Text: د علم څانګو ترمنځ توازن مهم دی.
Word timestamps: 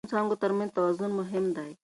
د 0.01 0.03
علم 0.05 0.11
څانګو 0.13 0.35
ترمنځ 0.41 0.69
توازن 0.75 1.11
مهم 1.19 1.45
دی. 1.57 1.71